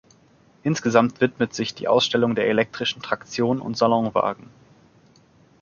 [0.63, 4.49] Insgesamt widmet sich die Ausstellung der elektrischen Traktion und Salonwagen.